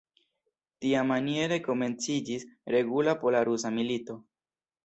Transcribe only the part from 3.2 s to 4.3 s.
pola-rusa milito.